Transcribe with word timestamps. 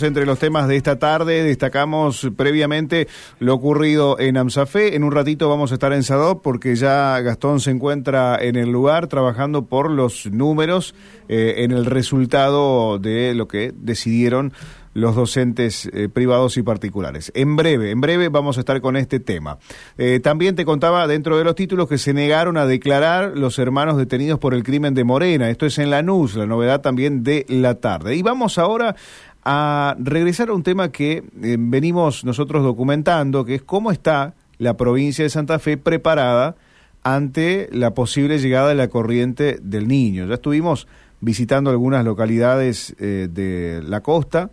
Entre 0.00 0.24
los 0.24 0.38
temas 0.38 0.68
de 0.68 0.76
esta 0.76 0.98
tarde. 0.98 1.42
Destacamos 1.42 2.30
previamente 2.34 3.08
lo 3.40 3.52
ocurrido 3.52 4.18
en 4.18 4.38
Amsafé. 4.38 4.96
En 4.96 5.04
un 5.04 5.12
ratito 5.12 5.50
vamos 5.50 5.70
a 5.70 5.74
estar 5.74 5.92
en 5.92 6.02
Sadop 6.02 6.42
porque 6.42 6.76
ya 6.76 7.20
Gastón 7.20 7.60
se 7.60 7.72
encuentra 7.72 8.38
en 8.40 8.56
el 8.56 8.70
lugar 8.70 9.08
trabajando 9.08 9.66
por 9.66 9.90
los 9.90 10.32
números 10.32 10.94
eh, 11.28 11.56
en 11.58 11.72
el 11.72 11.84
resultado 11.84 12.98
de 12.98 13.34
lo 13.34 13.48
que 13.48 13.74
decidieron 13.76 14.54
los 14.94 15.14
docentes 15.14 15.88
eh, 15.92 16.08
privados 16.08 16.56
y 16.56 16.62
particulares. 16.62 17.32
En 17.34 17.56
breve, 17.56 17.90
en 17.90 18.00
breve 18.00 18.28
vamos 18.28 18.56
a 18.56 18.60
estar 18.60 18.80
con 18.80 18.96
este 18.96 19.20
tema. 19.20 19.58
Eh, 19.98 20.20
también 20.20 20.54
te 20.54 20.64
contaba 20.64 21.06
dentro 21.06 21.38
de 21.38 21.44
los 21.44 21.54
títulos 21.54 21.88
que 21.88 21.98
se 21.98 22.12
negaron 22.12 22.56
a 22.56 22.66
declarar 22.66 23.32
los 23.36 23.58
hermanos 23.58 23.96
detenidos 23.96 24.38
por 24.38 24.54
el 24.54 24.62
crimen 24.62 24.94
de 24.94 25.04
Morena. 25.04 25.50
Esto 25.50 25.66
es 25.66 25.78
en 25.78 25.90
la 25.90 26.02
NUS, 26.02 26.36
la 26.36 26.46
novedad 26.46 26.80
también 26.80 27.22
de 27.22 27.46
la 27.48 27.76
tarde. 27.76 28.16
Y 28.16 28.22
vamos 28.22 28.58
ahora 28.58 28.96
a 29.44 29.96
regresar 29.98 30.48
a 30.48 30.54
un 30.54 30.62
tema 30.62 30.90
que 30.90 31.24
eh, 31.42 31.56
venimos 31.58 32.24
nosotros 32.24 32.62
documentando, 32.62 33.44
que 33.44 33.56
es 33.56 33.62
cómo 33.62 33.90
está 33.90 34.34
la 34.58 34.76
provincia 34.76 35.24
de 35.24 35.30
Santa 35.30 35.58
Fe 35.58 35.76
preparada 35.76 36.56
ante 37.02 37.68
la 37.72 37.94
posible 37.94 38.38
llegada 38.38 38.68
de 38.68 38.74
la 38.76 38.88
corriente 38.88 39.58
del 39.60 39.88
niño. 39.88 40.26
Ya 40.26 40.34
estuvimos 40.34 40.86
visitando 41.20 41.70
algunas 41.70 42.04
localidades 42.04 42.94
de 42.98 43.80
la 43.84 44.00
costa, 44.00 44.50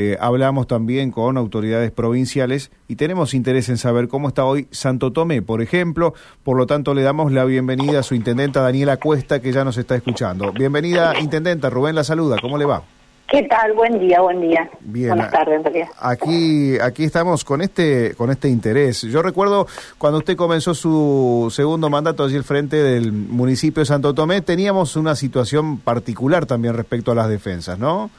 eh, 0.00 0.16
hablamos 0.20 0.68
también 0.68 1.10
con 1.10 1.36
autoridades 1.36 1.90
provinciales 1.90 2.70
y 2.86 2.94
tenemos 2.94 3.34
interés 3.34 3.68
en 3.68 3.78
saber 3.78 4.06
cómo 4.06 4.28
está 4.28 4.44
hoy 4.44 4.68
Santo 4.70 5.12
Tomé, 5.12 5.42
por 5.42 5.60
ejemplo. 5.60 6.14
Por 6.44 6.56
lo 6.56 6.66
tanto, 6.66 6.94
le 6.94 7.02
damos 7.02 7.32
la 7.32 7.44
bienvenida 7.44 7.98
a 7.98 8.02
su 8.04 8.14
intendenta 8.14 8.60
Daniela 8.60 8.98
Cuesta, 8.98 9.40
que 9.40 9.50
ya 9.50 9.64
nos 9.64 9.76
está 9.76 9.96
escuchando. 9.96 10.52
Bienvenida, 10.52 11.18
intendenta. 11.18 11.68
Rubén 11.68 11.96
la 11.96 12.04
saluda. 12.04 12.36
¿Cómo 12.40 12.58
le 12.58 12.64
va? 12.64 12.84
¿Qué 13.28 13.42
tal? 13.42 13.74
Buen 13.74 13.98
día, 14.00 14.22
buen 14.22 14.40
día. 14.40 14.70
Bien. 14.80 15.08
Buenas 15.08 15.30
tardes, 15.30 15.60
en 15.66 15.86
Aquí, 16.00 16.78
aquí 16.80 17.04
estamos 17.04 17.44
con 17.44 17.60
este, 17.60 18.14
con 18.14 18.30
este 18.30 18.48
interés. 18.48 19.02
Yo 19.02 19.20
recuerdo 19.20 19.66
cuando 19.98 20.18
usted 20.20 20.34
comenzó 20.34 20.74
su 20.74 21.52
segundo 21.54 21.90
mandato 21.90 22.24
allí 22.24 22.36
al 22.36 22.44
frente 22.44 22.76
del 22.76 23.12
municipio 23.12 23.82
de 23.82 23.86
Santo 23.86 24.14
Tomé, 24.14 24.40
teníamos 24.40 24.96
una 24.96 25.14
situación 25.14 25.78
particular 25.78 26.46
también 26.46 26.74
respecto 26.74 27.12
a 27.12 27.16
las 27.16 27.28
defensas, 27.28 27.78
¿no? 27.78 28.10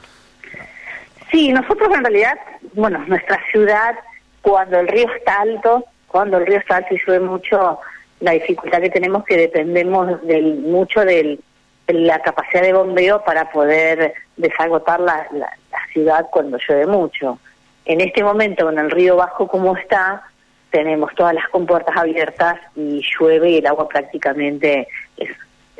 Sí, 1.32 1.52
nosotros 1.52 1.88
en 1.92 2.04
realidad, 2.04 2.38
bueno, 2.74 3.04
nuestra 3.08 3.40
ciudad, 3.50 3.96
cuando 4.42 4.78
el 4.78 4.86
río 4.86 5.06
está 5.18 5.40
alto, 5.40 5.86
cuando 6.06 6.38
el 6.38 6.46
río 6.46 6.58
está 6.58 6.76
alto 6.76 6.94
y 6.94 7.00
llueve 7.04 7.26
mucho, 7.26 7.80
la 8.20 8.30
dificultad 8.30 8.80
que 8.80 8.90
tenemos 8.90 9.24
que 9.24 9.36
dependemos 9.36 10.24
del, 10.24 10.60
mucho 10.60 11.00
de 11.00 11.40
la 11.88 12.20
capacidad 12.20 12.62
de 12.62 12.72
bombeo 12.72 13.24
para 13.24 13.50
poder 13.50 14.14
desagotar 14.36 15.00
la, 15.00 15.26
la, 15.32 15.50
ciudad 15.92 16.26
cuando 16.30 16.56
llueve 16.58 16.86
mucho. 16.86 17.40
En 17.84 18.00
este 18.00 18.22
momento, 18.22 18.66
con 18.66 18.78
el 18.78 18.90
río 18.92 19.16
bajo 19.16 19.48
como 19.48 19.76
está, 19.76 20.22
tenemos 20.70 21.12
todas 21.16 21.34
las 21.34 21.48
compuertas 21.48 21.96
abiertas 21.96 22.60
y 22.76 23.02
llueve 23.18 23.50
y 23.50 23.58
el 23.58 23.66
agua 23.66 23.88
prácticamente 23.88 24.86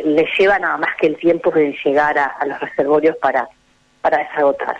le 0.05 0.27
lleva 0.37 0.59
nada 0.59 0.79
más 0.79 0.97
que 0.97 1.07
el 1.07 1.17
tiempo 1.17 1.53
de 1.53 1.77
llegar 1.84 2.19
a, 2.19 2.27
a 2.27 2.47
los 2.47 2.59
reservorios 2.59 3.17
para, 3.19 3.48
para 4.01 4.19
desagotar. 4.19 4.79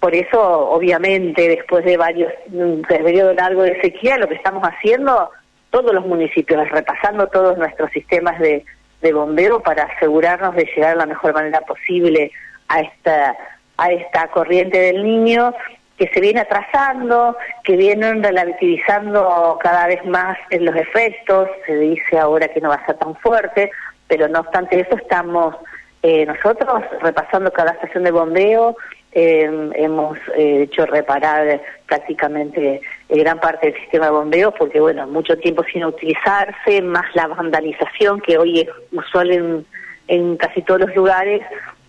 Por 0.00 0.14
eso, 0.14 0.40
obviamente, 0.70 1.48
después 1.48 1.84
de 1.84 1.96
varios, 1.96 2.32
un 2.52 2.82
periodo 2.82 3.32
largo 3.32 3.62
de 3.62 3.80
sequía, 3.80 4.18
lo 4.18 4.28
que 4.28 4.34
estamos 4.34 4.62
haciendo, 4.62 5.30
todos 5.70 5.92
los 5.92 6.04
municipios, 6.04 6.62
es 6.62 6.70
repasando 6.70 7.26
todos 7.28 7.56
nuestros 7.56 7.90
sistemas 7.90 8.38
de, 8.38 8.64
de 9.00 9.12
bombeo 9.12 9.60
para 9.60 9.84
asegurarnos 9.84 10.54
de 10.54 10.64
llegar 10.64 10.90
de 10.92 10.96
la 10.96 11.06
mejor 11.06 11.34
manera 11.34 11.60
posible 11.60 12.30
a 12.68 12.80
esta, 12.80 13.36
a 13.76 13.92
esta 13.92 14.28
corriente 14.28 14.78
del 14.78 15.04
niño 15.04 15.54
que 15.96 16.08
se 16.14 16.20
viene 16.20 16.40
atrasando, 16.40 17.36
que 17.64 17.76
vienen 17.76 18.22
relativizando 18.22 19.58
cada 19.60 19.88
vez 19.88 20.04
más 20.06 20.38
en 20.50 20.64
los 20.64 20.76
efectos, 20.76 21.48
se 21.66 21.76
dice 21.76 22.18
ahora 22.18 22.48
que 22.48 22.60
no 22.60 22.68
va 22.68 22.76
a 22.76 22.86
ser 22.86 22.96
tan 22.98 23.16
fuerte, 23.16 23.70
pero 24.06 24.28
no 24.28 24.40
obstante 24.40 24.78
eso 24.80 24.96
estamos 24.96 25.56
eh, 26.02 26.24
nosotros 26.26 26.82
repasando 27.02 27.52
cada 27.52 27.72
estación 27.72 28.04
de 28.04 28.12
bombeo, 28.12 28.76
eh, 29.12 29.70
hemos 29.74 30.16
eh, 30.36 30.62
hecho 30.62 30.86
reparar 30.86 31.60
prácticamente 31.86 32.80
gran 33.08 33.40
parte 33.40 33.68
del 33.68 33.80
sistema 33.80 34.06
de 34.06 34.12
bombeo 34.12 34.52
porque, 34.52 34.80
bueno, 34.80 35.06
mucho 35.06 35.36
tiempo 35.38 35.64
sin 35.72 35.84
utilizarse, 35.84 36.82
más 36.82 37.06
la 37.14 37.26
vandalización 37.26 38.20
que 38.20 38.36
hoy 38.36 38.60
es 38.60 38.68
usual 38.92 39.30
en, 39.30 39.66
en 40.08 40.36
casi 40.36 40.62
todos 40.62 40.80
los 40.80 40.94
lugares, 40.94 41.42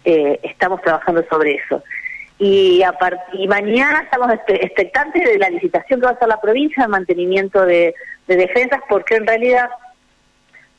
eh, 0.05 0.39
estamos 0.43 0.81
trabajando 0.81 1.23
sobre 1.29 1.55
eso. 1.55 1.83
Y, 2.37 2.81
a 2.83 2.97
y 3.33 3.47
mañana 3.49 4.01
estamos 4.03 4.31
expectantes 4.47 5.25
de 5.25 5.37
la 5.37 5.49
licitación 5.49 5.99
que 5.99 6.05
va 6.05 6.13
a 6.13 6.15
hacer 6.15 6.29
la 6.29 6.39
provincia 6.39 6.83
de 6.83 6.89
mantenimiento 6.89 7.65
de, 7.65 7.93
de 8.27 8.35
defensas 8.37 8.79
porque 8.87 9.15
en 9.15 9.27
realidad 9.27 9.69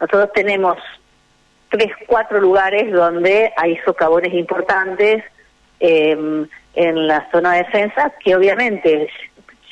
nosotros 0.00 0.30
tenemos 0.32 0.78
tres, 1.68 1.92
cuatro 2.06 2.40
lugares 2.40 2.90
donde 2.90 3.52
hay 3.58 3.76
socavones 3.84 4.32
importantes, 4.32 5.22
eh, 5.80 6.46
en 6.74 7.06
la 7.06 7.28
zona 7.30 7.52
de 7.52 7.64
defensa, 7.64 8.12
que 8.22 8.36
obviamente 8.36 9.08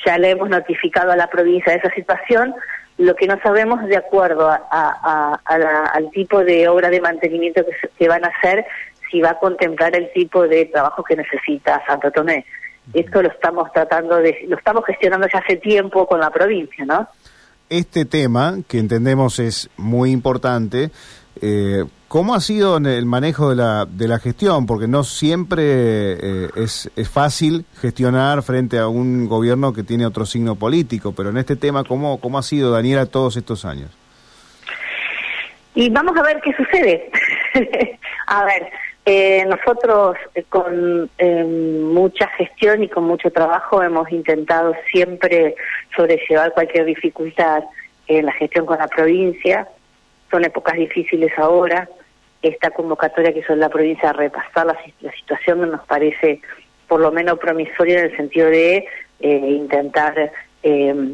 ya 0.05 0.17
le 0.17 0.31
hemos 0.31 0.49
notificado 0.49 1.11
a 1.11 1.15
la 1.15 1.27
provincia 1.27 1.71
de 1.73 1.79
esa 1.79 1.93
situación, 1.93 2.53
lo 2.97 3.15
que 3.15 3.27
no 3.27 3.39
sabemos 3.41 3.85
de 3.85 3.97
acuerdo 3.97 4.49
a, 4.49 5.39
al 5.93 6.11
tipo 6.11 6.43
de 6.43 6.67
obra 6.67 6.89
de 6.89 6.99
mantenimiento 6.99 7.63
que, 7.65 7.71
se, 7.97 8.07
van 8.07 8.25
a 8.25 8.27
hacer, 8.29 8.65
si 9.09 9.21
va 9.21 9.31
a 9.31 9.39
contemplar 9.39 9.95
el 9.95 10.11
tipo 10.13 10.47
de 10.47 10.65
trabajo 10.65 11.03
que 11.03 11.15
necesita 11.15 11.81
Santo 11.87 12.11
Tomé. 12.11 12.45
Esto 12.93 13.21
lo 13.21 13.29
estamos 13.29 13.71
tratando 13.71 14.17
de, 14.17 14.45
lo 14.47 14.57
estamos 14.57 14.83
gestionando 14.85 15.27
ya 15.31 15.39
hace 15.39 15.57
tiempo 15.57 16.07
con 16.07 16.19
la 16.19 16.29
provincia, 16.29 16.85
¿no? 16.85 17.07
Este 17.69 18.03
tema, 18.03 18.57
que 18.67 18.79
entendemos 18.79 19.39
es 19.39 19.69
muy 19.77 20.11
importante, 20.11 20.89
eh, 21.41 21.85
¿Cómo 22.07 22.33
ha 22.33 22.39
sido 22.39 22.77
el 22.77 23.05
manejo 23.05 23.49
de 23.49 23.55
la, 23.55 23.85
de 23.85 24.07
la 24.07 24.17
gestión? 24.19 24.65
Porque 24.65 24.87
no 24.87 25.03
siempre 25.03 25.63
eh, 25.63 26.49
es, 26.55 26.89
es 26.95 27.09
fácil 27.09 27.65
gestionar 27.79 28.41
frente 28.41 28.79
a 28.79 28.87
un 28.87 29.27
gobierno 29.27 29.73
que 29.73 29.83
tiene 29.83 30.05
otro 30.05 30.25
signo 30.25 30.55
político, 30.55 31.13
pero 31.15 31.29
en 31.29 31.37
este 31.37 31.55
tema, 31.55 31.83
¿cómo, 31.83 32.19
cómo 32.19 32.39
ha 32.39 32.43
sido, 32.43 32.71
Daniela, 32.71 33.05
todos 33.05 33.37
estos 33.37 33.63
años? 33.63 33.91
Y 35.75 35.89
vamos 35.89 36.17
a 36.17 36.23
ver 36.23 36.41
qué 36.43 36.51
sucede. 36.53 37.11
a 38.27 38.43
ver, 38.43 38.69
eh, 39.05 39.45
nosotros 39.45 40.17
eh, 40.35 40.43
con 40.49 41.09
eh, 41.17 41.43
mucha 41.43 42.27
gestión 42.37 42.83
y 42.83 42.89
con 42.89 43.05
mucho 43.05 43.31
trabajo 43.31 43.81
hemos 43.81 44.11
intentado 44.11 44.73
siempre 44.91 45.55
sobrellevar 45.95 46.53
cualquier 46.53 46.85
dificultad 46.85 47.63
en 48.07 48.25
la 48.25 48.33
gestión 48.33 48.65
con 48.65 48.77
la 48.77 48.87
provincia. 48.87 49.67
Son 50.31 50.43
épocas 50.45 50.75
difíciles 50.75 51.31
ahora, 51.37 51.89
esta 52.41 52.71
convocatoria 52.71 53.33
que 53.33 53.39
hizo 53.39 53.55
la 53.55 53.69
provincia 53.69 54.09
a 54.09 54.13
repasar 54.13 54.65
la, 54.65 55.11
situación 55.11 55.69
nos 55.69 55.85
parece 55.85 56.41
por 56.87 57.01
lo 57.01 57.11
menos 57.11 57.37
promisoria 57.37 57.99
en 57.99 58.05
el 58.05 58.17
sentido 58.17 58.47
de 58.49 58.87
eh, 59.19 59.37
intentar 59.37 60.31
eh, 60.63 61.13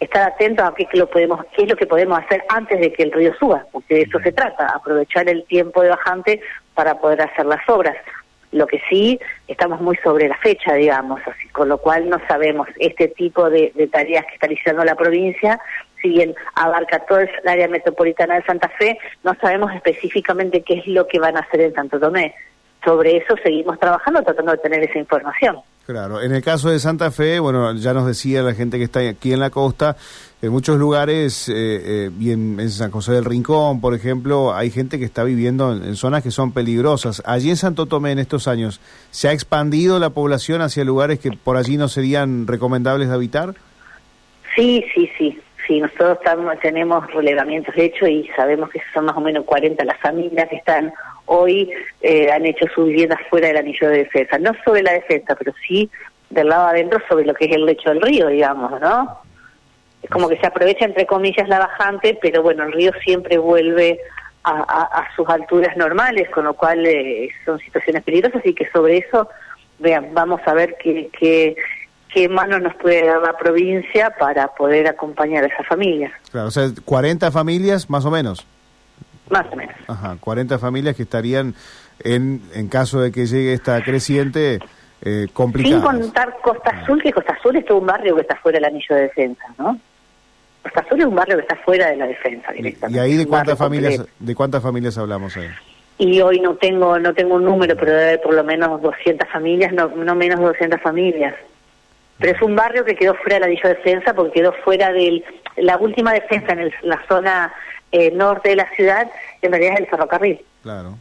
estar 0.00 0.28
atentos 0.28 0.66
a 0.66 0.74
qué, 0.74 0.86
lo 0.94 1.08
podemos, 1.08 1.44
qué 1.56 1.62
es 1.62 1.68
lo 1.68 1.76
que 1.76 1.86
podemos 1.86 2.18
hacer 2.18 2.44
antes 2.48 2.80
de 2.80 2.92
que 2.92 3.04
el 3.04 3.12
río 3.12 3.34
suba, 3.38 3.64
porque 3.72 3.94
de 3.94 4.02
eso 4.02 4.18
se 4.20 4.32
trata, 4.32 4.66
aprovechar 4.66 5.28
el 5.28 5.44
tiempo 5.44 5.82
de 5.82 5.90
bajante 5.90 6.40
para 6.74 6.98
poder 6.98 7.22
hacer 7.22 7.46
las 7.46 7.66
obras. 7.68 7.96
Lo 8.50 8.66
que 8.66 8.80
sí, 8.88 9.20
estamos 9.46 9.80
muy 9.80 9.96
sobre 9.96 10.28
la 10.28 10.36
fecha, 10.38 10.74
digamos, 10.74 11.20
así, 11.26 11.48
con 11.48 11.68
lo 11.68 11.78
cual 11.78 12.08
no 12.08 12.18
sabemos 12.26 12.66
este 12.78 13.08
tipo 13.08 13.50
de, 13.50 13.72
de 13.74 13.88
tareas 13.88 14.24
que 14.24 14.34
está 14.34 14.46
realizando 14.46 14.84
la 14.84 14.94
provincia, 14.94 15.60
si 16.00 16.08
bien 16.08 16.34
abarca 16.54 17.00
todo 17.06 17.20
el 17.20 17.30
área 17.46 17.68
metropolitana 17.68 18.36
de 18.36 18.42
Santa 18.44 18.68
Fe, 18.78 18.98
no 19.24 19.34
sabemos 19.40 19.72
específicamente 19.74 20.62
qué 20.62 20.74
es 20.74 20.86
lo 20.86 21.06
que 21.06 21.18
van 21.18 21.36
a 21.36 21.40
hacer 21.40 21.60
en 21.60 21.74
Santo 21.74 21.98
Tomé. 21.98 22.34
Sobre 22.84 23.16
eso 23.16 23.34
seguimos 23.42 23.78
trabajando 23.80 24.22
tratando 24.22 24.52
de 24.52 24.58
tener 24.58 24.82
esa 24.82 24.98
información. 24.98 25.56
Claro, 25.88 26.20
en 26.20 26.32
el 26.32 26.42
caso 26.42 26.68
de 26.68 26.78
Santa 26.78 27.10
Fe, 27.10 27.40
bueno, 27.40 27.74
ya 27.74 27.94
nos 27.94 28.06
decía 28.06 28.42
la 28.42 28.52
gente 28.52 28.76
que 28.76 28.84
está 28.84 29.00
aquí 29.00 29.32
en 29.32 29.40
la 29.40 29.48
costa, 29.48 29.96
en 30.42 30.52
muchos 30.52 30.78
lugares, 30.78 31.48
eh, 31.48 31.54
eh, 31.56 32.10
y 32.20 32.30
en, 32.30 32.68
San 32.68 32.90
José 32.90 33.12
del 33.12 33.24
Rincón, 33.24 33.80
por 33.80 33.94
ejemplo, 33.94 34.54
hay 34.54 34.70
gente 34.70 34.98
que 34.98 35.06
está 35.06 35.24
viviendo 35.24 35.72
en, 35.72 35.96
zonas 35.96 36.22
que 36.22 36.30
son 36.30 36.52
peligrosas. 36.52 37.22
Allí 37.24 37.48
en 37.48 37.56
Santo 37.56 37.86
Tomé, 37.86 38.12
en 38.12 38.18
estos 38.18 38.48
años, 38.48 38.82
¿se 39.10 39.28
ha 39.28 39.32
expandido 39.32 39.98
la 39.98 40.10
población 40.10 40.60
hacia 40.60 40.84
lugares 40.84 41.20
que 41.20 41.30
por 41.30 41.56
allí 41.56 41.78
no 41.78 41.88
serían 41.88 42.46
recomendables 42.46 43.08
de 43.08 43.14
habitar? 43.14 43.54
Sí, 44.54 44.84
sí, 44.94 45.10
sí. 45.16 45.40
Sí, 45.68 45.80
nosotros 45.80 46.16
estamos, 46.18 46.58
tenemos 46.60 47.06
relevamientos 47.12 47.74
hechos 47.76 48.08
y 48.08 48.26
sabemos 48.34 48.70
que 48.70 48.80
son 48.94 49.04
más 49.04 49.16
o 49.18 49.20
menos 49.20 49.44
40 49.44 49.84
las 49.84 50.00
familias 50.00 50.48
que 50.48 50.56
están 50.56 50.94
hoy, 51.26 51.70
eh, 52.00 52.32
han 52.32 52.46
hecho 52.46 52.64
su 52.74 52.86
vivienda 52.86 53.20
fuera 53.28 53.48
del 53.48 53.58
anillo 53.58 53.90
de 53.90 53.98
defensa. 53.98 54.38
No 54.38 54.52
sobre 54.64 54.82
la 54.82 54.94
defensa, 54.94 55.36
pero 55.36 55.52
sí 55.66 55.90
del 56.30 56.48
lado 56.48 56.68
adentro 56.68 56.98
sobre 57.06 57.26
lo 57.26 57.34
que 57.34 57.44
es 57.44 57.52
el 57.52 57.66
lecho 57.66 57.90
del 57.90 58.00
río, 58.00 58.28
digamos, 58.28 58.80
¿no? 58.80 59.20
Es 60.02 60.08
como 60.08 60.26
que 60.28 60.38
se 60.38 60.46
aprovecha, 60.46 60.86
entre 60.86 61.06
comillas, 61.06 61.46
la 61.50 61.58
bajante, 61.58 62.18
pero 62.20 62.42
bueno, 62.42 62.64
el 62.64 62.72
río 62.72 62.92
siempre 63.04 63.36
vuelve 63.36 64.00
a, 64.44 65.06
sus 65.14 65.28
alturas 65.28 65.76
normales, 65.76 66.30
con 66.30 66.44
lo 66.44 66.54
cual 66.54 66.86
eh, 66.86 67.28
son 67.44 67.58
situaciones 67.58 68.02
peligrosas 68.04 68.40
y 68.46 68.54
que 68.54 68.70
sobre 68.70 68.96
eso 68.96 69.28
vean, 69.78 70.14
vamos 70.14 70.40
a 70.46 70.54
ver 70.54 70.76
qué, 70.78 71.54
qué, 72.12 72.28
mano 72.28 72.58
nos 72.58 72.74
puede 72.76 73.06
dar 73.06 73.20
la 73.22 73.36
provincia 73.36 74.10
para 74.18 74.48
poder 74.48 74.86
acompañar 74.86 75.44
a 75.44 75.46
esas 75.46 75.66
familias. 75.66 76.12
Claro, 76.30 76.48
o 76.48 76.50
sea, 76.50 76.68
40 76.84 77.30
familias 77.30 77.88
más 77.90 78.04
o 78.04 78.10
menos. 78.10 78.46
Más 79.30 79.46
o 79.52 79.56
menos. 79.56 79.74
Ajá, 79.86 80.16
40 80.20 80.58
familias 80.58 80.96
que 80.96 81.02
estarían 81.02 81.54
en, 82.00 82.42
en 82.54 82.68
caso 82.68 83.00
de 83.00 83.12
que 83.12 83.26
llegue 83.26 83.52
esta 83.52 83.82
creciente 83.82 84.60
eh, 85.02 85.28
complicadas. 85.32 85.80
Sin 85.80 86.00
contar 86.00 86.36
Costa. 86.42 86.70
Azul, 86.70 87.02
que 87.02 87.12
Costa 87.12 87.32
Azul 87.34 87.56
es 87.56 87.64
todo 87.64 87.78
un 87.78 87.86
barrio 87.86 88.14
que 88.16 88.22
está 88.22 88.36
fuera 88.36 88.56
del 88.56 88.64
anillo 88.64 88.94
de 88.94 89.02
defensa, 89.02 89.44
¿no? 89.58 89.78
Costa 90.62 90.80
Azul 90.80 91.00
es 91.00 91.06
un 91.06 91.14
barrio 91.14 91.36
que 91.36 91.42
está 91.42 91.56
fuera 91.56 91.88
de 91.88 91.96
la 91.96 92.06
defensa 92.06 92.52
directamente. 92.52 92.98
y 92.98 93.02
ahí 93.02 93.16
de 93.16 93.26
cuántas 93.26 93.58
familias 93.58 93.96
completo. 93.96 94.16
de 94.18 94.34
cuántas 94.34 94.62
familias 94.62 94.98
hablamos 94.98 95.36
ahí. 95.36 95.48
Y 95.98 96.20
hoy 96.20 96.40
no 96.40 96.54
tengo 96.56 96.98
no 96.98 97.12
tengo 97.14 97.36
un 97.36 97.44
número, 97.44 97.76
pero 97.76 97.92
debe 97.92 98.04
haber 98.04 98.20
por 98.20 98.34
lo 98.34 98.44
menos 98.44 98.80
200 98.82 99.28
familias, 99.28 99.72
no, 99.72 99.88
no 99.88 100.14
menos 100.14 100.40
de 100.40 100.46
200 100.46 100.80
familias. 100.80 101.34
Pero 102.18 102.32
es 102.32 102.42
un 102.42 102.56
barrio 102.56 102.84
que 102.84 102.96
quedó 102.96 103.14
fuera 103.14 103.38
de 103.46 103.54
defensa 103.62 104.12
porque 104.14 104.40
quedó 104.40 104.52
fuera 104.64 104.92
de 104.92 105.22
la 105.56 105.76
última 105.76 106.12
defensa 106.12 106.52
en 106.52 106.60
el- 106.60 106.74
la 106.82 107.00
zona 107.08 107.52
eh, 107.92 108.10
norte 108.10 108.50
de 108.50 108.56
la 108.56 108.68
ciudad, 108.76 109.10
en 109.40 109.50
realidad 109.50 109.74
es 109.74 109.80
el 109.80 109.86
ferrocarril. 109.86 110.44
Claro, 110.62 110.96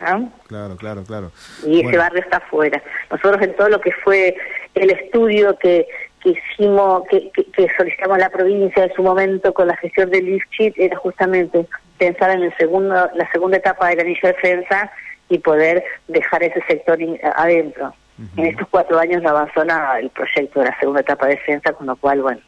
¿no? 0.00 0.32
claro, 0.48 0.76
claro, 0.76 1.04
claro. 1.04 1.30
y 1.64 1.80
ese 1.86 1.96
barrio 1.96 2.20
está 2.20 2.38
afuera. 2.38 2.82
Nosotros 3.10 3.40
en 3.42 3.54
todo 3.54 3.68
lo 3.68 3.80
que 3.80 3.92
fue 3.92 4.36
el 4.74 4.90
estudio 4.90 5.56
que, 5.58 5.86
que 6.22 6.30
hicimos, 6.30 7.04
que, 7.08 7.30
que, 7.30 7.44
que 7.52 7.68
solicitamos 7.76 8.16
a 8.16 8.20
la 8.20 8.30
provincia 8.30 8.84
en 8.84 8.92
su 8.94 9.02
momento 9.02 9.54
con 9.54 9.68
la 9.68 9.76
gestión 9.76 10.10
del 10.10 10.28
IFCHIT, 10.28 10.74
era 10.76 10.96
justamente 10.96 11.66
pensar 11.98 12.30
en 12.30 12.42
el 12.42 12.56
segundo, 12.56 13.08
la 13.14 13.30
segunda 13.30 13.56
etapa 13.58 13.88
del 13.88 14.00
anillo 14.00 14.20
de 14.22 14.32
defensa 14.32 14.90
y 15.28 15.38
poder 15.38 15.84
dejar 16.08 16.42
ese 16.42 16.62
sector 16.68 17.00
in- 17.00 17.18
adentro. 17.36 17.94
En 18.36 18.46
estos 18.46 18.66
cuatro 18.70 18.98
años 18.98 19.22
no 19.22 19.30
avanzó 19.30 19.64
nada 19.64 19.98
el 19.98 20.10
proyecto 20.10 20.60
de 20.60 20.66
la 20.66 20.78
segunda 20.78 21.00
etapa 21.00 21.26
de 21.26 21.34
defensa, 21.34 21.72
con 21.72 21.86
lo 21.86 21.96
cual, 21.96 22.22
bueno, 22.22 22.40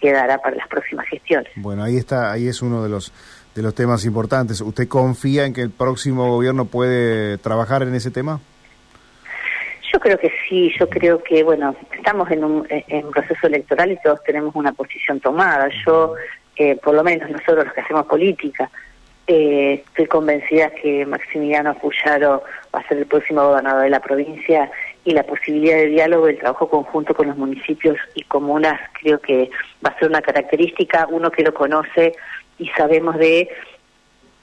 quedará 0.00 0.38
para 0.38 0.56
las 0.56 0.66
próximas 0.68 1.06
gestiones. 1.08 1.50
Bueno, 1.56 1.84
ahí 1.84 1.96
está, 1.96 2.32
ahí 2.32 2.48
es 2.48 2.62
uno 2.62 2.82
de 2.82 2.88
los 2.88 3.12
de 3.54 3.62
los 3.62 3.74
temas 3.74 4.04
importantes. 4.04 4.60
¿Usted 4.60 4.88
confía 4.88 5.44
en 5.44 5.52
que 5.52 5.62
el 5.62 5.70
próximo 5.70 6.28
gobierno 6.28 6.66
puede 6.66 7.38
trabajar 7.38 7.82
en 7.82 7.94
ese 7.94 8.10
tema? 8.10 8.40
Yo 9.92 9.98
creo 9.98 10.18
que 10.18 10.32
sí, 10.48 10.72
yo 10.78 10.88
creo 10.88 11.22
que, 11.22 11.42
bueno, 11.42 11.74
estamos 11.92 12.30
en 12.30 12.44
un, 12.44 12.66
en 12.70 13.06
un 13.06 13.10
proceso 13.10 13.48
electoral 13.48 13.90
y 13.90 13.98
todos 14.02 14.22
tenemos 14.22 14.54
una 14.54 14.72
posición 14.72 15.18
tomada. 15.18 15.68
Yo, 15.84 16.14
eh, 16.56 16.76
por 16.76 16.94
lo 16.94 17.02
menos 17.02 17.28
nosotros 17.28 17.64
los 17.64 17.74
que 17.74 17.80
hacemos 17.80 18.06
política, 18.06 18.70
eh, 19.26 19.82
estoy 19.86 20.06
convencida 20.06 20.70
que 20.70 21.04
Maximiliano 21.06 21.74
Puyaro 21.74 22.44
va 22.74 22.80
a 22.80 22.88
ser 22.88 22.98
el 22.98 23.06
próximo 23.06 23.42
gobernador 23.42 23.82
de 23.82 23.90
la 23.90 24.00
provincia 24.00 24.70
y 25.04 25.12
la 25.12 25.22
posibilidad 25.22 25.76
de 25.76 25.86
diálogo 25.86 26.28
el 26.28 26.38
trabajo 26.38 26.68
conjunto 26.68 27.14
con 27.14 27.28
los 27.28 27.36
municipios 27.36 27.96
y 28.14 28.22
comunas 28.24 28.78
creo 29.00 29.18
que 29.20 29.50
va 29.84 29.90
a 29.90 29.98
ser 29.98 30.08
una 30.08 30.22
característica, 30.22 31.06
uno 31.10 31.30
que 31.30 31.42
lo 31.42 31.54
conoce 31.54 32.12
y 32.58 32.68
sabemos 32.70 33.16
de 33.18 33.48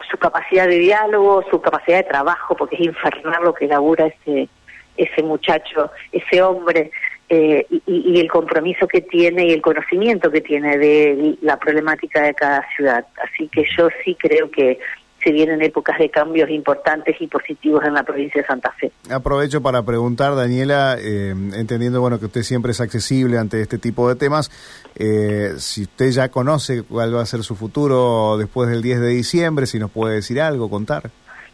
su 0.09 0.17
capacidad 0.17 0.67
de 0.67 0.79
diálogo, 0.79 1.43
su 1.49 1.61
capacidad 1.61 1.97
de 1.97 2.09
trabajo, 2.09 2.55
porque 2.55 2.75
es 2.75 2.81
infernal 2.81 3.43
lo 3.43 3.53
que 3.53 3.67
labura 3.67 4.07
ese, 4.07 4.49
ese 4.95 5.23
muchacho, 5.23 5.91
ese 6.11 6.41
hombre, 6.41 6.91
eh, 7.29 7.67
y 7.85 8.21
el 8.21 8.29
compromiso 8.29 8.87
que 8.87 9.01
tiene 9.01 9.47
y 9.47 9.51
el 9.51 9.61
conocimiento 9.61 10.31
que 10.31 10.39
tiene 10.39 10.77
de 10.77 11.35
la 11.41 11.59
problemática 11.59 12.21
de 12.21 12.33
cada 12.33 12.65
ciudad. 12.73 13.05
Así 13.21 13.49
que 13.49 13.65
yo 13.77 13.89
sí 14.03 14.15
creo 14.15 14.49
que 14.49 14.79
se 15.23 15.31
vienen 15.31 15.61
épocas 15.61 15.97
de 15.97 16.09
cambios 16.09 16.49
importantes 16.49 17.15
y 17.19 17.27
positivos 17.27 17.83
en 17.85 17.93
la 17.93 18.03
provincia 18.03 18.41
de 18.41 18.47
Santa 18.47 18.71
Fe. 18.71 18.91
Aprovecho 19.09 19.61
para 19.61 19.83
preguntar, 19.83 20.35
Daniela, 20.35 20.97
eh, 20.99 21.33
entendiendo 21.55 22.01
bueno 22.01 22.19
que 22.19 22.25
usted 22.25 22.43
siempre 22.43 22.71
es 22.71 22.81
accesible 22.81 23.37
ante 23.37 23.61
este 23.61 23.77
tipo 23.77 24.07
de 24.09 24.15
temas, 24.15 24.51
eh, 24.95 25.53
si 25.57 25.83
usted 25.83 26.09
ya 26.11 26.29
conoce 26.29 26.83
cuál 26.83 27.15
va 27.15 27.21
a 27.21 27.25
ser 27.25 27.43
su 27.43 27.55
futuro 27.55 28.37
después 28.37 28.69
del 28.69 28.81
10 28.81 29.01
de 29.01 29.09
diciembre, 29.09 29.65
si 29.65 29.79
nos 29.79 29.91
puede 29.91 30.15
decir 30.15 30.39
algo, 30.39 30.69
contar. 30.69 31.09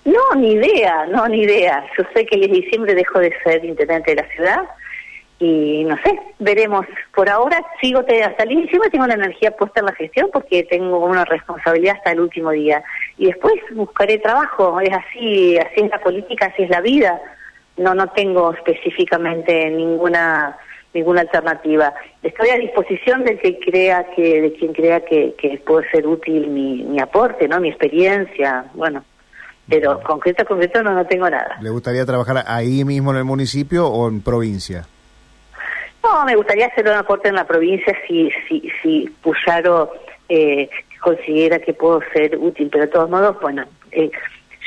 No, 0.05 0.35
ni 0.35 0.53
idea, 0.53 1.05
no, 1.07 1.27
ni 1.29 1.43
idea. 1.43 1.85
Yo 1.97 2.03
sé 2.13 2.25
que 2.25 2.35
el 2.35 2.41
10 2.41 2.51
de 2.51 2.57
diciembre 2.57 2.95
dejo 2.95 3.19
de 3.19 3.31
ser 3.43 3.63
intendente 3.63 4.11
de 4.11 4.21
la 4.21 4.27
ciudad 4.29 4.63
y 5.45 5.83
no 5.83 5.95
sé, 6.03 6.17
veremos. 6.39 6.85
Por 7.15 7.29
ahora 7.29 7.63
sigo, 7.81 8.03
te- 8.03 8.23
hasta 8.23 8.43
el 8.43 8.49
10 8.49 8.57
de 8.59 8.63
diciembre 8.63 8.89
tengo 8.89 9.07
la 9.07 9.15
energía 9.15 9.51
puesta 9.51 9.79
en 9.81 9.87
la 9.87 9.93
gestión 9.93 10.29
porque 10.31 10.63
tengo 10.63 10.99
una 10.99 11.25
responsabilidad 11.25 11.95
hasta 11.97 12.11
el 12.11 12.19
último 12.21 12.51
día. 12.51 12.83
Y 13.17 13.25
después 13.27 13.53
buscaré 13.73 14.17
trabajo, 14.19 14.79
es 14.81 14.91
así, 14.93 15.57
así 15.57 15.81
es 15.81 15.89
la 15.89 15.99
política, 15.99 16.47
así 16.47 16.63
es 16.63 16.69
la 16.69 16.81
vida. 16.81 17.19
No, 17.77 17.93
no 17.95 18.07
tengo 18.09 18.53
específicamente 18.53 19.69
ninguna 19.69 20.57
ninguna 20.93 21.21
alternativa. 21.21 21.91
Estoy 22.21 22.49
a 22.49 22.55
disposición 22.57 23.23
del 23.23 23.39
que 23.39 23.57
crea 23.57 24.05
que, 24.15 24.41
de 24.41 24.53
quien 24.53 24.73
crea 24.73 24.99
que, 25.01 25.33
que 25.39 25.59
puede 25.65 25.89
ser 25.89 26.05
útil 26.05 26.45
mi, 26.49 26.83
mi 26.83 26.99
aporte, 26.99 27.47
¿no? 27.47 27.59
Mi 27.59 27.69
experiencia, 27.69 28.65
bueno. 28.75 29.03
Pero 29.67 29.99
concreto, 30.01 30.45
concreto 30.45 30.83
no, 30.83 30.91
no 30.93 31.03
tengo 31.07 31.27
nada. 31.27 31.57
¿Le 31.61 31.71
gustaría 31.71 32.05
trabajar 32.05 32.43
ahí 32.45 32.85
mismo 32.85 33.09
en 33.09 33.17
el 33.17 33.23
municipio 33.23 33.87
o 33.87 34.07
en 34.07 34.21
provincia? 34.21 34.85
No, 36.03 36.25
me 36.25 36.35
gustaría 36.35 36.67
hacer 36.67 36.85
un 36.85 36.93
aporte 36.95 37.29
en 37.29 37.35
la 37.35 37.45
provincia 37.47 37.95
si, 38.07 38.29
si, 38.47 38.69
si 38.81 39.09
Puyaro 39.21 39.93
eh, 40.29 40.69
considera 40.99 41.59
que 41.59 41.73
puedo 41.73 42.01
ser 42.13 42.37
útil, 42.37 42.69
pero 42.71 42.85
de 42.85 42.91
todos 42.91 43.09
modos, 43.09 43.39
bueno, 43.41 43.65
eh, 43.91 44.11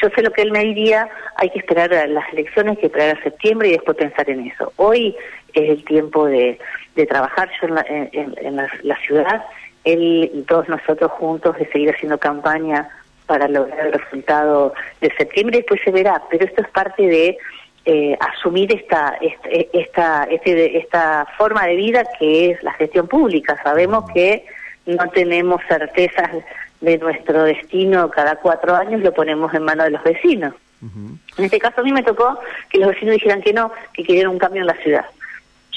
yo 0.02 0.08
sé 0.10 0.22
lo 0.22 0.30
que 0.30 0.42
él 0.42 0.50
me 0.52 0.60
diría, 0.60 1.08
hay 1.36 1.50
que 1.50 1.58
esperar 1.58 1.90
las 2.08 2.32
elecciones, 2.32 2.78
que 2.78 2.86
esperar 2.86 3.16
a 3.18 3.22
septiembre 3.22 3.68
y 3.68 3.72
después 3.72 3.96
pensar 3.96 4.28
en 4.30 4.46
eso. 4.46 4.72
Hoy 4.76 5.14
es 5.54 5.70
el 5.70 5.84
tiempo 5.84 6.26
de, 6.26 6.58
de 6.94 7.06
trabajar 7.06 7.50
yo 7.60 7.68
en 7.68 7.74
la, 7.74 7.86
en, 7.88 8.34
en- 8.42 8.56
la, 8.56 8.68
la 8.82 8.96
ciudad, 9.00 9.44
él 9.84 10.30
y 10.32 10.42
todos 10.42 10.68
nosotros 10.68 11.10
juntos, 11.12 11.56
de 11.58 11.66
seguir 11.70 11.90
haciendo 11.94 12.18
campaña 12.18 12.88
para 13.26 13.48
lograr 13.48 13.86
el 13.88 13.92
resultado 13.94 14.72
de 15.00 15.12
septiembre, 15.16 15.58
después 15.58 15.80
se 15.84 15.90
verá, 15.90 16.22
pero 16.30 16.44
esto 16.44 16.62
es 16.62 16.68
parte 16.68 17.06
de 17.06 17.38
eh, 17.86 18.16
asumir 18.20 18.72
esta, 18.74 19.16
este- 19.20 19.68
esta, 19.72 20.24
este- 20.24 20.76
esta 20.78 21.26
forma 21.38 21.64
de 21.66 21.76
vida 21.76 22.02
que 22.18 22.50
es 22.50 22.62
la 22.62 22.72
gestión 22.72 23.06
pública. 23.06 23.56
Sabemos 23.62 24.10
que 24.12 24.44
no 24.86 25.08
tenemos 25.10 25.62
certezas 25.68 26.30
de 26.80 26.98
nuestro 26.98 27.44
destino 27.44 28.10
cada 28.10 28.36
cuatro 28.36 28.74
años, 28.76 29.00
lo 29.02 29.12
ponemos 29.14 29.54
en 29.54 29.62
manos 29.62 29.84
de 29.86 29.90
los 29.92 30.02
vecinos. 30.02 30.52
En 31.38 31.44
este 31.44 31.58
caso 31.58 31.80
a 31.80 31.84
mí 31.84 31.92
me 31.92 32.02
tocó 32.02 32.38
que 32.70 32.78
los 32.78 32.88
vecinos 32.90 33.14
dijeran 33.14 33.40
que 33.40 33.52
no, 33.52 33.72
que 33.94 34.04
querían 34.04 34.28
un 34.28 34.38
cambio 34.38 34.60
en 34.60 34.66
la 34.66 34.74
ciudad. 34.74 35.06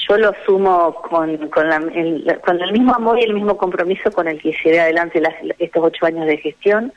Yo 0.08 0.16
lo 0.18 0.30
asumo 0.30 0.94
con, 0.94 1.48
con, 1.48 1.68
la- 1.68 1.76
el, 1.76 2.38
con 2.44 2.60
el 2.60 2.72
mismo 2.72 2.94
amor 2.94 3.18
y 3.18 3.22
el 3.24 3.34
mismo 3.34 3.56
compromiso 3.56 4.10
con 4.12 4.28
el 4.28 4.40
que 4.40 4.52
llevé 4.64 4.80
adelante 4.80 5.20
las- 5.20 5.34
estos 5.58 5.82
ocho 5.84 6.06
años 6.06 6.26
de 6.26 6.36
gestión, 6.38 6.92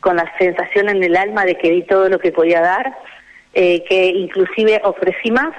con 0.00 0.16
la 0.16 0.32
sensación 0.38 0.88
en 0.88 1.02
el 1.02 1.16
alma 1.16 1.44
de 1.44 1.56
que 1.56 1.70
di 1.70 1.82
todo 1.82 2.08
lo 2.08 2.18
que 2.18 2.32
podía 2.32 2.60
dar, 2.60 2.96
eh, 3.54 3.84
que 3.84 4.06
inclusive 4.06 4.80
ofrecí 4.84 5.30
más, 5.30 5.54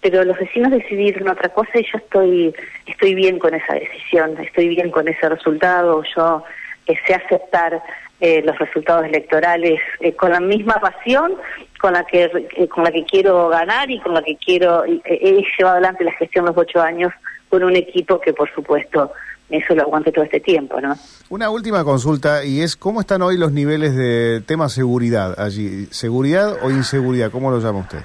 pero 0.00 0.24
los 0.24 0.38
vecinos 0.38 0.70
decidieron 0.70 1.28
otra 1.28 1.48
cosa 1.48 1.70
y 1.74 1.82
yo 1.82 1.98
estoy 1.98 2.54
estoy 2.86 3.14
bien 3.14 3.38
con 3.38 3.54
esa 3.54 3.74
decisión, 3.74 4.36
estoy 4.38 4.68
bien 4.68 4.90
con 4.90 5.08
ese 5.08 5.28
resultado, 5.28 6.02
yo 6.14 6.44
eh, 6.86 6.94
sé 7.06 7.14
aceptar 7.14 7.82
eh, 8.20 8.42
los 8.44 8.58
resultados 8.58 9.04
electorales 9.04 9.80
eh, 10.00 10.14
con 10.14 10.30
la 10.30 10.40
misma 10.40 10.74
pasión 10.74 11.34
con 11.78 11.92
la 11.92 12.04
que 12.04 12.30
eh, 12.56 12.68
con 12.68 12.84
la 12.84 12.90
que 12.90 13.04
quiero 13.04 13.48
ganar 13.48 13.90
y 13.90 14.00
con 14.00 14.14
la 14.14 14.22
que 14.22 14.36
quiero 14.36 14.84
eh, 14.86 15.00
he 15.04 15.42
llevado 15.58 15.76
adelante 15.76 16.04
la 16.04 16.12
gestión 16.12 16.46
los 16.46 16.56
ocho 16.56 16.80
años 16.80 17.12
con 17.48 17.62
un 17.64 17.76
equipo 17.76 18.20
que 18.20 18.32
por 18.32 18.52
supuesto 18.52 19.12
eso 19.48 19.74
lo 19.76 19.82
aguante 19.82 20.10
todo 20.10 20.24
este 20.24 20.40
tiempo, 20.40 20.80
¿no? 20.80 20.96
Una 21.28 21.50
última 21.50 21.84
consulta 21.84 22.44
y 22.44 22.60
es 22.62 22.76
cómo 22.76 23.00
están 23.00 23.22
hoy 23.22 23.36
los 23.38 23.52
niveles 23.52 23.94
de 23.96 24.40
tema 24.44 24.68
seguridad 24.68 25.38
allí. 25.40 25.86
¿Seguridad 25.92 26.56
o 26.64 26.70
inseguridad? 26.70 27.30
¿Cómo 27.30 27.50
lo 27.50 27.60
llama 27.60 27.78
usted? 27.80 28.00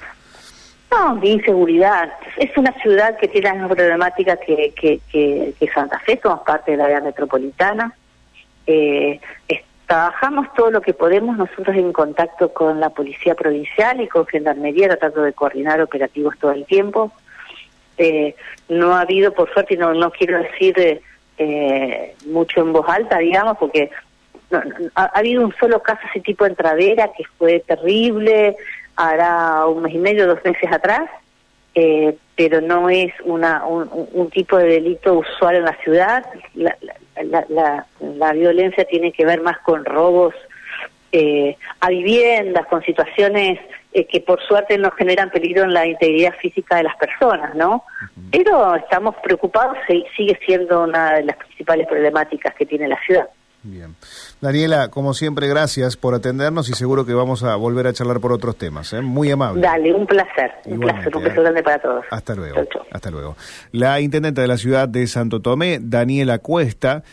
No, 0.90 1.16
de 1.16 1.28
inseguridad. 1.28 2.12
Es 2.36 2.56
una 2.56 2.72
ciudad 2.80 3.16
que 3.18 3.26
tiene 3.26 3.48
la 3.48 3.54
misma 3.54 3.68
problemática 3.70 4.36
que, 4.36 4.72
que, 4.78 5.00
que, 5.10 5.54
que 5.58 5.68
Santa 5.72 5.98
Fe, 6.00 6.20
somos 6.22 6.40
parte 6.42 6.72
de 6.72 6.76
la 6.76 6.84
área 6.84 7.00
metropolitana. 7.00 7.92
Eh, 8.66 9.18
es- 9.48 9.62
trabajamos 9.86 10.46
todo 10.54 10.70
lo 10.70 10.80
que 10.80 10.94
podemos 10.94 11.36
nosotros 11.36 11.76
en 11.76 11.92
contacto 11.92 12.52
con 12.54 12.78
la 12.80 12.90
Policía 12.90 13.34
Provincial 13.34 14.00
y 14.00 14.08
con 14.08 14.26
Gendarmería, 14.26 14.86
tratando 14.88 15.22
de 15.22 15.32
coordinar 15.32 15.80
operativos 15.82 16.38
todo 16.38 16.52
el 16.52 16.64
tiempo. 16.66 17.12
Eh, 17.98 18.34
no 18.68 18.94
ha 18.94 19.00
habido, 19.02 19.32
por 19.32 19.52
suerte, 19.52 19.74
y 19.74 19.76
no, 19.76 19.92
no 19.94 20.10
quiero 20.10 20.38
decir 20.38 21.00
eh, 21.38 22.14
mucho 22.26 22.60
en 22.60 22.72
voz 22.72 22.88
alta, 22.88 23.18
digamos, 23.18 23.58
porque 23.58 23.90
no, 24.50 24.60
ha, 24.94 25.04
ha 25.04 25.18
habido 25.18 25.44
un 25.44 25.54
solo 25.60 25.82
caso 25.82 26.00
ese 26.10 26.20
tipo 26.20 26.44
de 26.44 26.50
entradera 26.50 27.10
que 27.16 27.24
fue 27.38 27.60
terrible, 27.60 28.56
hará 28.96 29.66
un 29.66 29.82
mes 29.82 29.94
y 29.94 29.98
medio, 29.98 30.26
dos 30.26 30.44
meses 30.44 30.70
atrás, 30.72 31.08
eh, 31.74 32.14
pero 32.36 32.60
no 32.60 32.88
es 32.90 33.12
una, 33.24 33.64
un, 33.66 33.88
un- 34.12 34.30
tipo 34.30 34.56
de 34.58 34.66
delito 34.66 35.14
usual 35.14 35.56
en 35.56 35.64
la 35.64 35.76
ciudad. 35.82 36.24
La, 36.54 36.76
la, 36.82 36.94
la, 37.24 37.44
la- 37.48 37.86
la 38.00 38.32
violencia 38.32 38.84
tiene 38.84 39.12
que 39.12 39.24
ver 39.24 39.40
más 39.40 39.58
con 39.60 39.84
robos 39.84 40.34
eh, 41.12 41.56
a 41.80 41.88
viviendas, 41.88 42.66
con 42.66 42.82
situaciones 42.82 43.58
eh, 43.92 44.06
que 44.06 44.20
por 44.20 44.40
suerte 44.42 44.78
no 44.78 44.90
generan 44.92 45.30
peligro 45.30 45.64
en 45.64 45.74
la 45.74 45.86
integridad 45.86 46.34
física 46.40 46.76
de 46.76 46.84
las 46.84 46.96
personas, 46.96 47.54
¿no? 47.54 47.84
Pero 48.30 48.74
estamos 48.76 49.14
preocupados, 49.22 49.76
sigue 50.16 50.38
siendo 50.46 50.84
una 50.84 51.14
de 51.14 51.24
las 51.24 51.36
principales 51.36 51.86
problemáticas 51.86 52.54
que 52.54 52.66
tiene 52.66 52.88
la 52.88 52.98
ciudad. 53.04 53.28
Bien. 53.64 53.94
Daniela, 54.40 54.88
como 54.88 55.14
siempre, 55.14 55.46
gracias 55.46 55.96
por 55.96 56.14
atendernos 56.14 56.68
y 56.68 56.72
seguro 56.72 57.06
que 57.06 57.14
vamos 57.14 57.44
a 57.44 57.54
volver 57.54 57.86
a 57.86 57.92
charlar 57.92 58.18
por 58.18 58.32
otros 58.32 58.56
temas. 58.56 58.92
¿eh? 58.92 59.00
Muy 59.00 59.30
amable. 59.30 59.62
Dale, 59.62 59.94
un 59.94 60.04
placer. 60.04 60.50
un 60.64 60.80
placer, 60.80 61.16
un 61.16 61.22
beso 61.22 61.40
¿eh? 61.40 61.42
grande 61.42 61.62
para 61.62 61.78
todos. 61.78 62.04
Hasta 62.10 62.34
luego. 62.34 62.60
Hasta 62.90 63.10
luego. 63.10 63.36
La 63.70 64.00
intendente 64.00 64.40
de 64.40 64.48
la 64.48 64.56
ciudad 64.56 64.88
de 64.88 65.06
Santo 65.06 65.40
Tomé, 65.40 65.78
Daniela 65.80 66.40
Cuesta, 66.40 67.04